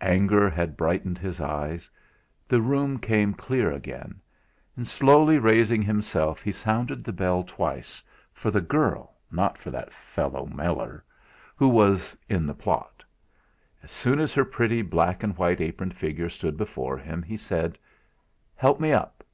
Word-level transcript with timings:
Anger 0.00 0.48
had 0.48 0.76
brightened 0.76 1.18
his 1.18 1.40
eyes; 1.40 1.90
the 2.46 2.60
room 2.62 2.96
came 2.96 3.34
clear 3.34 3.72
again. 3.72 4.20
And 4.76 4.86
slowly 4.86 5.36
raising 5.36 5.82
himself 5.82 6.42
he 6.42 6.52
sounded 6.52 7.02
the 7.02 7.12
bell 7.12 7.42
twice, 7.42 8.00
for 8.32 8.52
the 8.52 8.60
girl, 8.60 9.16
not 9.32 9.58
for 9.58 9.72
that 9.72 9.92
fellow 9.92 10.46
Meller, 10.46 11.02
who 11.56 11.66
was 11.66 12.16
in 12.28 12.46
the 12.46 12.54
plot. 12.54 13.02
As 13.82 13.90
soon 13.90 14.20
as 14.20 14.32
her 14.32 14.44
pretty 14.44 14.80
black 14.80 15.24
and 15.24 15.36
white 15.36 15.60
aproned 15.60 15.96
figure 15.96 16.28
stood 16.30 16.56
before 16.56 16.96
him, 16.96 17.20
he 17.24 17.36
said: 17.36 17.76
"Help 18.54 18.78
me 18.78 18.92
up." 18.92 19.24